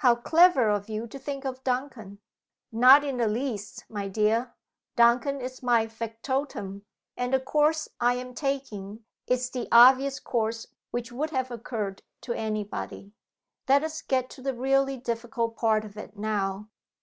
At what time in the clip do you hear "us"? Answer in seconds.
13.82-14.02